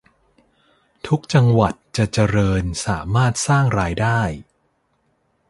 [1.07, 4.21] ทุกจังหวัดจะจริญสามารถสร้างรายได้